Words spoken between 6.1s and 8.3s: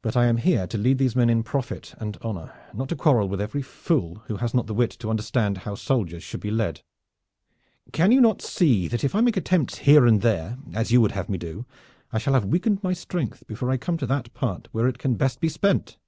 should be led. Can you